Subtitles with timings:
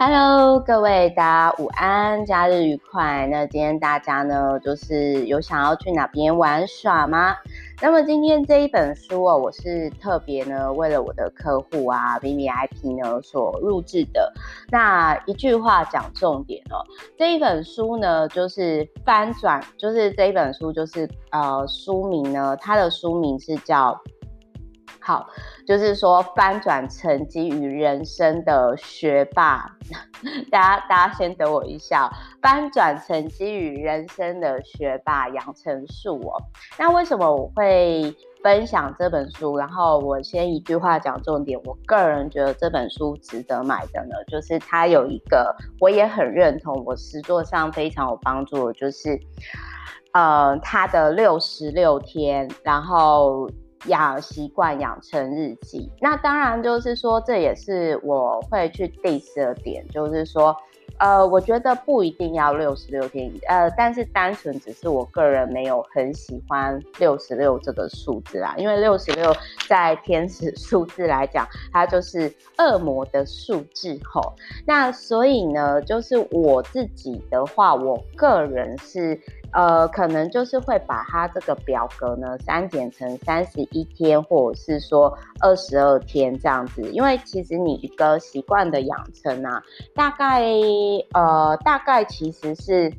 [0.00, 3.26] Hello，各位大家午安，假日愉快。
[3.26, 7.34] 那今天大家呢，就是有想要去哪边玩耍吗？
[7.82, 14.32] 那么今天这一本书哦，我是特别呢为了我的客户啊，VVIP 呢所录制的。
[14.70, 16.78] 那一句话讲重点哦，
[17.16, 24.00] 这一本书呢就是翻转，就是这一本书就是呃书名呢，它的书名是叫。
[25.08, 25.26] 好，
[25.66, 29.64] 就是说翻转成绩与人生的学霸，
[30.52, 36.36] 大家大家先等我一下，翻转成绩与人生的学霸养成术哦。
[36.78, 39.56] 那为什么我会分享这本书？
[39.56, 49.18] 然后我先一句话讲重点，我个人觉得这本书值得买的呢，就是它有一个我也很认同，我实作上非常有帮助的，就是
[50.12, 53.48] 呃它的六十六天，然后。
[53.86, 60.54] 养习惯养成日记，那当然就是说，这也是我会去 diss 的点，就是说，
[60.98, 69.34] 呃，我觉得不一定要六十六天，呃，但是单纯只是我个人没有很喜欢六十六这个数字啊，因为六十六
[69.68, 74.34] 在天使数字来讲，它就是恶魔的数字吼。
[74.66, 79.18] 那所以呢，就是我自己的话，我个人是。
[79.52, 89.62] 呃，可能就是会把它这个表格呢删减成三十一天，或者是说二十二天这样子，因为其实你一个习惯的养成啊，
[89.94, 90.44] 大概
[91.12, 92.92] 呃大概其实是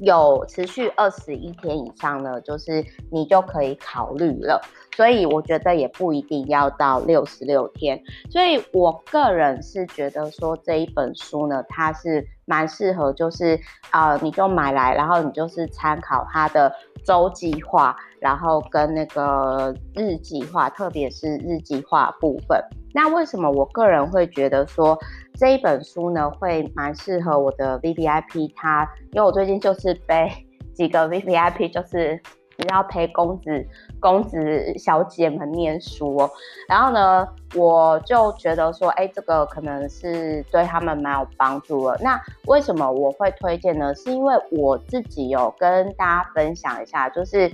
[0.00, 4.60] 有持续二十一天以上呢，就是你就可以考虑了。
[4.96, 13.56] 所以我觉得也不一定要到六十六天，所以我个人是觉得说这一本书呢，它是蛮适合，就是
[13.90, 16.72] 啊，你就买来，然后你就是参考它的
[17.04, 22.60] 周计划，然后跟那个日计划，特别是日计划部分。
[22.92, 24.98] 那为什么我个人会觉得说
[25.34, 28.52] 这一本书呢，会蛮适合我的 VVIP？
[28.56, 30.28] 它因为我最近就是被
[30.74, 32.20] 几个 VVIP 就是。
[32.68, 33.66] 要陪公子、
[33.98, 36.30] 公子小姐们念书哦，
[36.68, 41.98] 然后呢，我就觉得说，哎，这个可能是对他们蛮有帮助的。
[42.02, 43.94] 那为什么我会推荐呢？
[43.94, 47.50] 是因为我自己有跟大家分享一下，就是。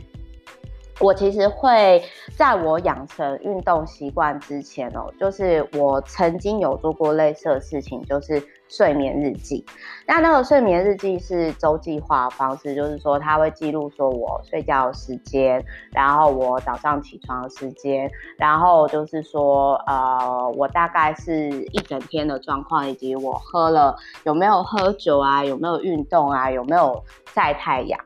[0.98, 2.02] 我其实会
[2.38, 9.64] 在我养成运动习惯之前哦，就是我曾经有做过类似的事情，就是睡眠日记。
[10.06, 27.02] 那那个睡眠日记是周计划方式，就是说它会记录说我睡觉的时间，然后我早上起床的时间，然后就是说呃，我大概是一整天的状况，以及我喝了有没有喝酒啊，有没有运动啊，有没有
[27.34, 27.98] 晒太阳。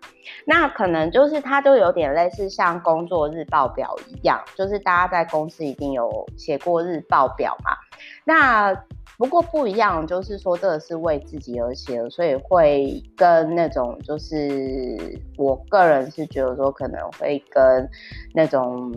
[0.45, 7.77] 那可能就是它就有点类似像工作日报表一样，就是大家在公司一定有写过日报表嘛。
[8.25, 8.73] 那
[9.21, 17.87] 不过不一样，就是说这个是为自己而写，所以会跟那种就是我个人是觉得说可能会跟
[18.33, 18.91] 那种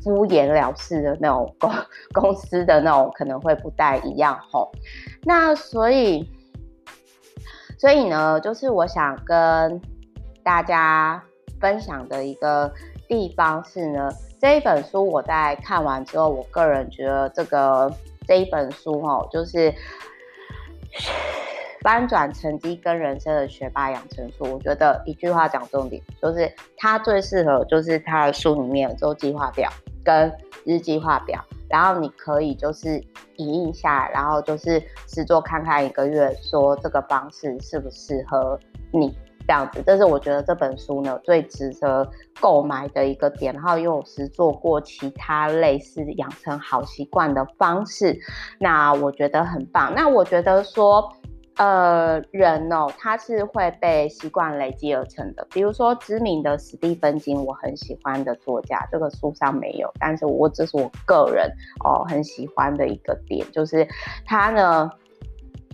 [0.00, 1.70] 敷衍了事的那种公
[2.14, 4.70] 公司的那种可能会不太一样吼。
[5.24, 6.30] 那所以
[7.76, 9.80] 所以呢，就是我想跟。
[10.46, 11.24] 大家
[11.58, 12.70] 分享的一个
[13.08, 17.90] 地方是呢，这一本书我在看完之后，我个人觉得这个
[18.26, 19.72] 这一本书哦，就是
[21.82, 24.44] 翻转成绩跟人生的学霸养成书。
[24.44, 29.70] 我觉得一句话讲重点，就是它最适合就是它的书里面有周计划表
[30.02, 30.32] 跟
[30.64, 32.98] 日计划表，然后你可以就是
[33.36, 38.58] 影印下来，然后就是试做看看一个月，说这个方式适不适合
[38.90, 39.16] 你。
[39.46, 42.08] 这样子，这是我觉得这本书呢最值得
[42.40, 43.52] 购买的一个点。
[43.54, 48.18] 然后，因为我是做过其他类似养成好习惯的方式，
[48.58, 49.92] 那我觉得很棒。
[49.94, 51.12] 那我觉得说，
[51.56, 55.46] 呃，人哦，他是会被习惯累积而成的。
[55.50, 61.48] 比如说，知名的史蒂芬金，我很喜欢的作家，这个书上没有，但是我这是我个人
[61.84, 63.86] 哦很喜欢的一个点，就是
[64.24, 64.90] 他呢，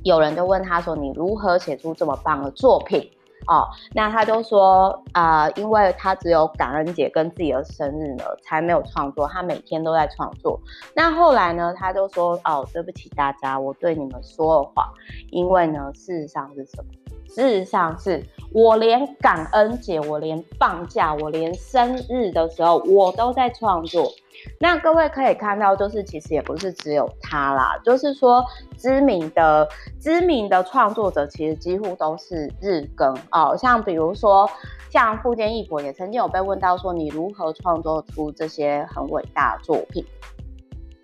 [0.02, 3.10] 有人就问他说：“你如何写出这么棒的作品？”
[3.50, 9.26] 哦，那他就说啊、因为他只有感恩节跟自己的生日呢，才没有创作。
[9.26, 10.58] 他每天都在创作。
[10.94, 14.86] 那后来呢，他就说哦，对不起大家，我对你们说了谎。
[15.32, 16.90] 因为呢，事实上是什么？
[17.28, 24.10] 事实上是我连感恩节，我连放假，我连生日的时候，我都在创作。
[24.58, 28.44] 那各位可以看到，就是其实也不是只有他啦，就是说
[28.76, 29.68] 知名的
[30.00, 33.56] 知名的创作者，其实几乎都是日更哦。
[33.56, 34.48] 像比如说，
[34.90, 40.04] 像富坚义博也曾经有被问到说，你如何创作出这些很伟大的作品？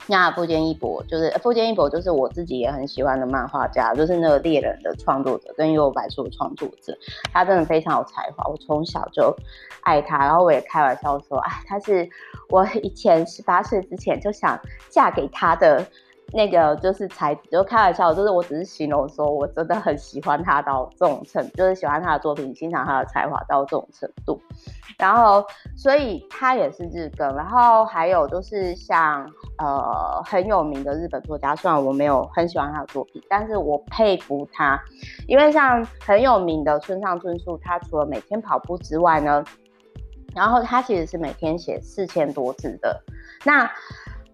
[0.06, 6.96] 那富坚义博就是富坚义博，就是我自己也很喜欢的漫画家，就是那个猎人的创作者跟幽游白书的创作者，
[7.32, 9.36] 他真的非常有才华，我从小就
[9.82, 12.08] 爱他，然后我也开玩笑说，哎，他是
[12.48, 15.86] 我以前十八岁之前就想嫁给他的。
[16.32, 24.40] 那个就是才就开玩笑，就是我只是形容说，我真的很喜欢他到这种程，就是喜欢他的作品，欣赏他的才华到这种程度。
[24.98, 25.44] 然后，
[25.76, 27.34] 所以他也是日更。
[27.36, 34.82] 然后还有就是像呃很有名的日本作家，虽然我没有很喜欢他的作品，但是我佩服他，
[35.28, 39.44] 因为像很有名的村上春树，他除了每天跑步之外呢，
[40.34, 43.00] 然后他其实是每天写四千多字的。
[43.44, 43.70] 那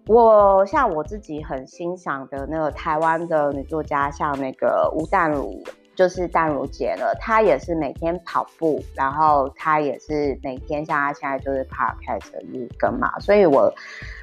[0.07, 5.63] 我像我自己很欣赏的那个台湾的女作家，像那个吴淡如，
[5.95, 7.15] 就是淡如姐了。
[7.21, 13.17] 她也是每天跑步，然后她也是每天像她现在就是 podcast 的日更嘛。
[13.21, 13.73] 所以我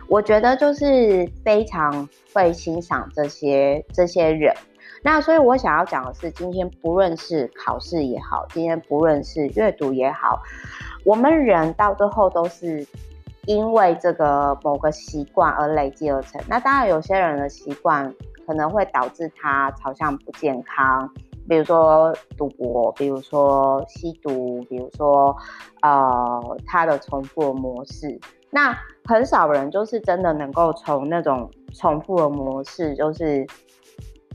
[0.06, 4.54] 我觉得就是非常会欣赏这些这些人。
[5.02, 10.42] 那所以我想要讲的是，今天不论是考试也好，今天不论是阅读也好，
[11.06, 12.86] 我们人到最后都是。
[13.46, 18.14] 因为这个某个习惯而累积而成，那当然有些人的习惯
[18.46, 21.08] 可能会导致他朝向不健康，
[21.48, 25.36] 比如说赌博，比如说吸毒，比如说
[25.82, 28.20] 呃他的重复的模式。
[28.52, 33.46] 那很少人就是真的能够从那种重复的模式就是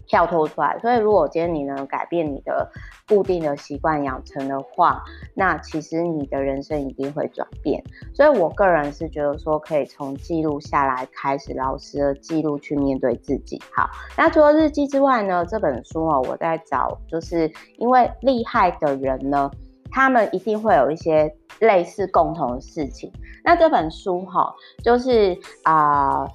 [0.07, 0.77] 跳脱出来。
[0.79, 2.69] 所以如果今天你能改变你的
[3.07, 5.03] 固定的习惯养成的话，
[5.33, 7.83] 那其实你的人生一定会转变。
[8.13, 13.61] 所以我个人是觉得说，可以从记录下来开始，老实的记录去面对自己。
[13.73, 19.49] 好，那除了日记之外呢，这本书哦，我在找，就是因为厉害的人呢，
[19.91, 23.11] 他们一定会有一些类似共同的事情。
[23.43, 24.53] 那这本书哈，
[24.83, 26.27] 就是啊、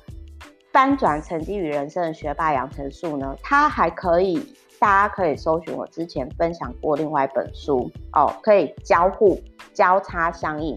[0.72, 4.54] 翻转成绩与人生的学霸养成术呢，它还可以。
[4.80, 9.38] 大家可以搜寻我之前分享过另外一本书哦，可以交互
[9.74, 10.74] 交叉相应，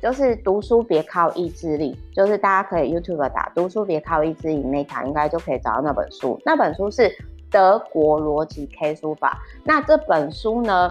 [0.00, 6.40] 就是读书别靠意志力，就是大家可以 YouTube 打读书别靠意志力，Meta 应该就可以找到那本书。
[6.46, 7.14] 那本书是
[7.50, 9.38] 德国逻辑 K 书法。
[9.64, 10.90] 那这本书呢，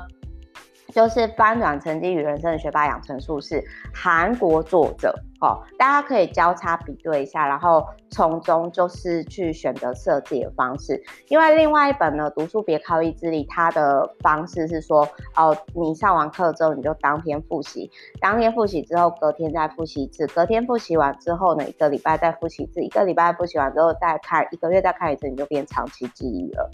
[0.90, 5.12] 就是翻转成绩与人生的学霸养成术，是韩国作者。
[5.42, 11.02] 哦，大家可以交叉比对一下，然后从中就是去选择适合自己的方式。
[11.30, 17.90] 因为另外一本呢，读书别靠意志力，它的方式是说，哦，你上完课之后你就当天复习，
[18.20, 26.70] 当天复习之后隔天再复习一次，隔天复习完之后呢，一个礼拜再复习一次，一个礼拜复习完之后再看，一个月再看一次，你就变长期记忆了。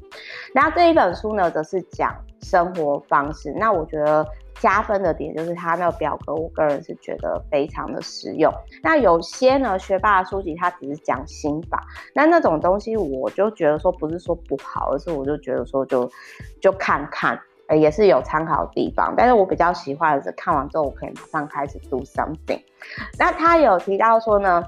[0.54, 3.54] 那这一本书呢，则是讲生活方式。
[3.54, 4.28] 那我觉得。
[4.60, 8.52] 加分的点就是它那个表格，我个人是觉得非常的实用。
[8.82, 16.10] 那有些呢，学霸的书籍它只是讲心法，那那种东西我就觉得说不是说不好，而是我就觉得说就
[16.60, 19.14] 就看看，欸，也是有参考的地方。
[19.16, 22.62] 但是我比较喜欢的是看完之后我可以马上开始 do something。
[23.20, 24.64] 那他有提到说呢，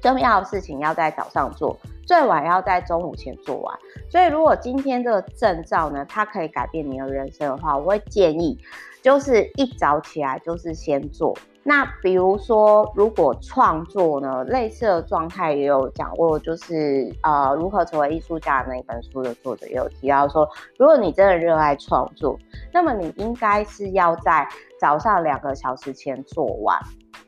[0.00, 3.78] 重要的事情要在早上做，最晚要在中午前做完。
[4.10, 8.58] 所以如果今天这个证照呢，它可以改变你的人生的话，我会建议。
[9.02, 11.36] 就是一早起来就是先做。
[11.62, 20.48] 那比如说，如果创作呢，类似的状态也有讲过，就是呃，如何成为艺术家那一本书的作者也有提到说，
[20.78, 22.38] 如果你真的热爱创作，
[22.72, 24.48] 那么你应该是要在
[24.80, 26.78] 早上两个小时前做完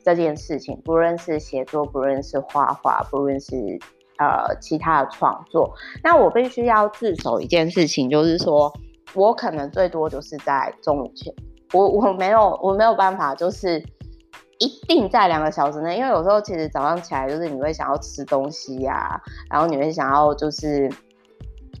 [0.03, 3.55] 这件事情，不论是写作，不论是画画，不论是
[4.17, 5.71] 呃其他的创作。
[6.03, 8.73] 那我必须要自首一件事情，就是说
[9.13, 11.31] 我可能最多就是在中午前。
[11.73, 13.83] 我我没有我没有办法，就是
[14.59, 20.89] 一定在两个小时内，因为有时候其实早上起来就是你会想要吃东西呀、然后你会想要就是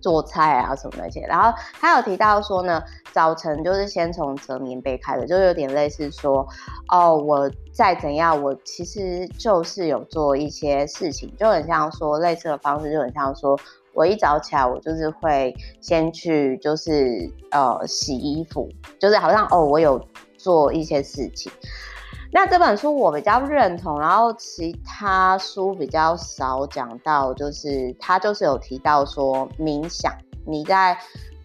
[0.01, 2.83] 做菜啊什么那些，然后他有提到说呢，
[3.13, 6.45] 早晨就是先从折棉被开始，就有点类似说，
[6.89, 13.57] 哦，我再怎样，我其实就是有做一些事情，就很像说类似的方式，就很像说。
[13.93, 18.67] 我一早起来，我就是会先去，就是呃洗衣服，
[18.99, 20.01] 就是好像哦，我有
[20.37, 21.51] 做一些事情。
[22.31, 30.11] 那这本书我比较认同，然后其他书比较少讲到，就是他就是有提到说冥想，
[30.45, 30.97] 你在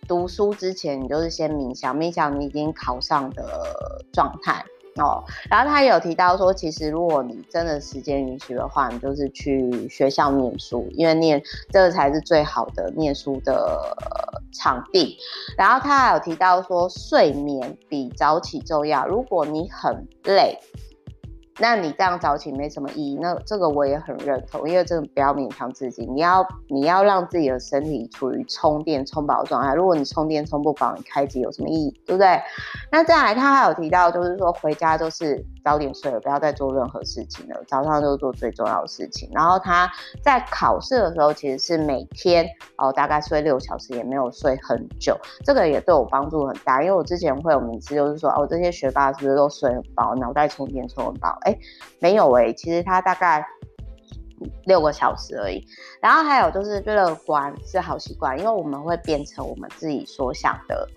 [0.07, 4.65] 读书之前，你就是先冥想，冥想你已经考上的状态。
[4.97, 11.41] 哦，然后他有提到说，其实如果你真的时间允许的话，你就是去学校念书，因为念
[11.71, 13.97] 这个才是最好的念书的
[14.53, 15.17] 场地。
[15.57, 19.07] 然后他还有提到说，睡眠比早起重要。
[19.07, 20.59] 如果你很累，
[21.59, 29.75] 那你这样早起没什么意义，那这个我也很认同，因为真的不要勉强自己，你要你要让自己的身体处于充电充饱的状态。
[29.75, 32.41] 如果你充电充不饱，你开机有什么意义，对不对？
[32.93, 39.29] 那再来，他还有提到，就是说回家就是早点睡了，不要再做任何事情了，早上就做最重要的事情。
[39.33, 39.91] 然后他
[40.23, 51.39] 在考试的时候，其实是每天哦大概睡六小时，也没有睡很久，这个也对我帮助很大，因为我之前会有迷思，就是说哦这些学霸是不是都睡很饱，脑袋充电充很饱？
[51.43, 51.59] 哎，
[52.01, 53.45] 没有哎、其实他大概
[54.67, 55.65] 六个小时而已。
[56.01, 60.89] 然后还有就是乐观是好习惯，因为我们会变成我们自己所想的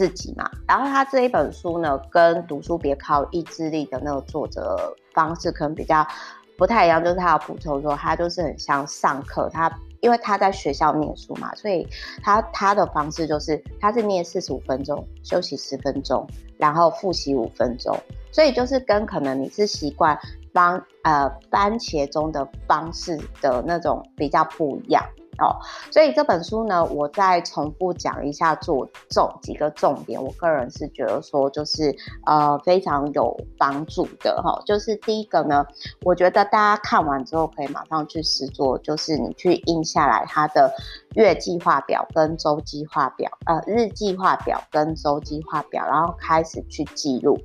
[0.00, 0.50] 自己嘛。
[0.66, 6.06] 然后他这一本书呢，跟读书别靠意志力的那个作者方式可能比较
[6.56, 11.86] 不太一样，就是他要补充说，他就是很像上课，他因为他在学校念书嘛，所以
[12.22, 16.26] 他他的方式就是他是念四十五分钟，休息十分钟，
[16.56, 17.94] 然后复习五分钟。
[18.32, 20.18] 所以就是跟可能你是习惯
[20.54, 25.04] 帮呃番茄钟的方式的那种比较不一样
[25.40, 25.56] 哦，
[25.90, 31.94] 所以这本书呢，我再重复讲一下做重几个重点，我个人是觉得说就是
[32.26, 35.66] 呃非常有帮助的哈、哦，就是第一个呢，
[36.02, 40.70] 我觉得大家看完之后可以马上去实做，就是你去印下来它的
[41.14, 47.38] 月计划表跟周计划表，呃日计划表跟周计划表，然后开始去记录。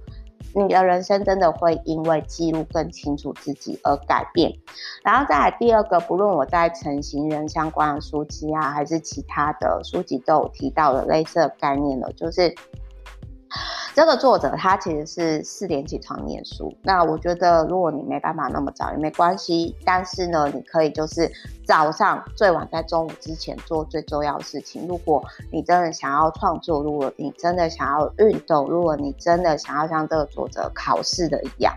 [0.56, 4.58] 你的人生真的会因为记录更清楚自己而改变，
[5.04, 12.56] 然后再来第二个，不论我在成型人相关的书籍啊，还是其他的书籍都有提到的类似的概念了，就是。
[13.96, 21.32] 这个作者他其实是四点起床念书，那我觉得如果你没办法那么早也没关系，但是呢，你可以就是
[21.66, 24.86] 早上最晚在中午之前做最重要的事情。
[24.86, 31.74] 如果你真的想要创作，如果你真的想要运动，如果你真的想要像这个作者考试的一样，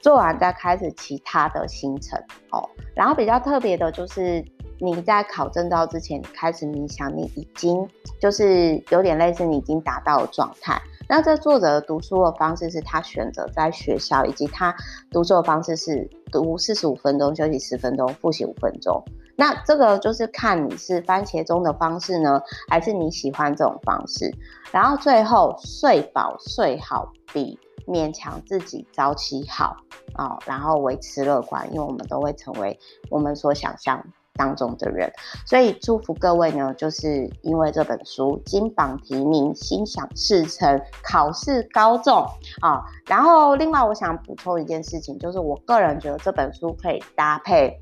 [0.00, 2.16] 做完再开始其他的行程
[2.52, 2.62] 哦。
[2.94, 4.40] 然后比较特别的就是
[4.78, 7.84] 你在考证照之前，你开始冥想，你已经
[8.20, 10.80] 就是有点类似你已经达到的状态。
[11.08, 14.74] 那这作者的读书的方式是他选择在学校，以及他
[15.10, 19.02] 读书的方式是读四十五分钟，休息十分钟，复习五分钟。
[19.36, 24.32] 那这个就是看你是番茄钟的方式呢，还是你喜欢这种方式。
[24.70, 29.76] 然后最后睡饱睡好比勉强自己早起好
[30.16, 32.78] 哦，然后维持乐观，因为我们都会成为
[33.10, 34.04] 我们所想象
[34.34, 35.10] 当中的人，
[35.46, 42.26] 所以祝福各位呢，就是因为这本书金榜题名、心想事成、考试高中
[42.60, 42.82] 啊。
[43.06, 47.80] 然后，另外我想补充一件事情，就是我个人觉得这本书可以搭配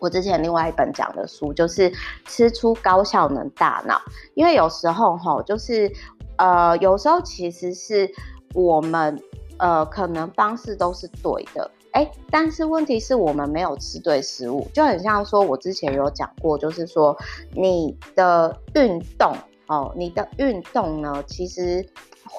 [0.00, 1.90] 我之前另外一本讲的书，就是
[2.26, 3.98] 吃出高效能大脑。
[4.34, 5.90] 因为有时候齁，就是
[6.36, 8.10] 呃，有时候其实是
[8.54, 9.18] 我们
[9.58, 11.70] 呃，可能方式都是对的。
[11.94, 17.16] 哎，但是问题是我们没有吃对食物，就很像说，我之前有讲过，就是说
[17.52, 19.32] 你的运动
[19.68, 21.86] 哦，你的运动呢，其实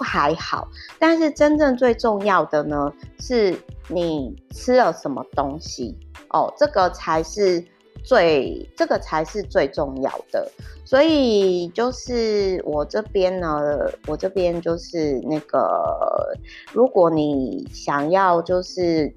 [0.01, 0.67] 还好，
[0.99, 3.57] 但是真正最重要的呢，是
[3.87, 5.97] 你吃了什么东西
[6.31, 7.63] 哦，这个才是
[8.03, 10.51] 最，这个才是最重要的。
[10.83, 16.37] 所以就是我这边呢，我这边就是那个，
[16.73, 19.15] 如果你想要就是。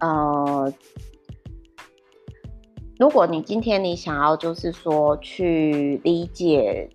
[0.00, 0.72] 呃，
[2.98, 6.88] 如果你今天你想要就是说去理解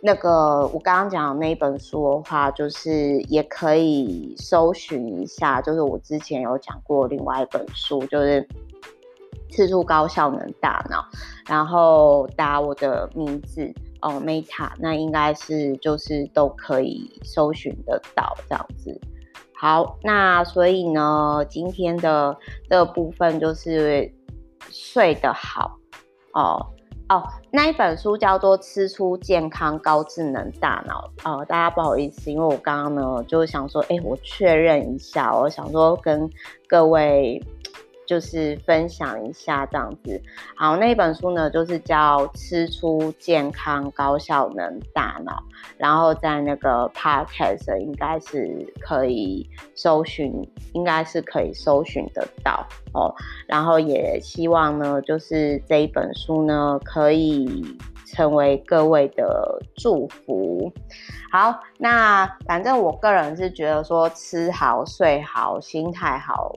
[0.00, 8.46] 那个我刚刚讲的那一本书的话，就是也可以搜寻一下，就是我之前有讲过另外一本书，就是
[9.50, 11.04] 吃出高效能大脑，
[11.48, 19.00] 然后打我的名字哦，Meta，那应该是就是都可以搜寻得到这样子。
[19.60, 22.36] 好，那所以呢，今天的
[22.70, 24.08] 这部分就是
[24.70, 25.76] 睡得好
[26.32, 26.64] 哦
[27.08, 36.30] 哦，那一本书叫做《吃出健康高智能大脑》哦，大家不好意思，因为我刚刚呢就想说，哎，我确认一下，我想说跟
[36.68, 37.42] 各位。
[38.08, 40.18] 就是分享一下这样子，
[40.56, 45.32] 好，那一本书呢，就是叫《吃出健康高效能大脑》，
[45.76, 50.32] 然后在那个 Podcast 应该是可以搜寻，
[50.72, 53.14] 应该是可以搜寻得到哦。
[53.46, 57.62] 然后也希望呢，就是这一本书呢，可以
[58.06, 60.72] 成为各位的祝福。
[61.30, 66.56] 好，那反正我个人是觉得说，吃好、睡好、心态好。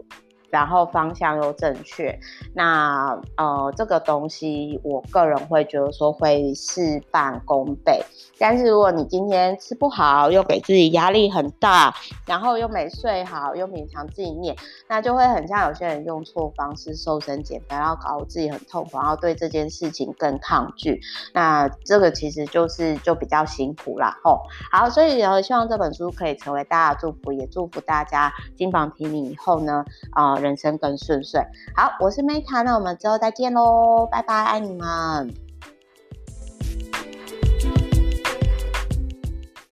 [0.51, 2.19] 然后方向又正确，
[2.53, 8.03] 那呃这个东西我个人会觉得说会事半功倍。
[8.37, 11.93] 但是如果你今天吃不好，又给自己压力很大，
[12.25, 14.55] 然后又没睡好，又勉强自己念，
[14.89, 20.99] 那就会很像有些人用错方式瘦身减肥，然后搞得自己很痛苦，然后对这件事情更抗拒。
[21.33, 24.17] 那这个其实就是就比较辛苦啦。
[24.23, 24.41] 吼。
[24.71, 31.39] 好，所以呢，希望这本书可以成为大家的祝福，也祝福大家金榜题名以后呢，啊、人生更顺遂。
[31.75, 35.50] 好，我是 Meta，那我们之后再见喽，拜拜，爱你们。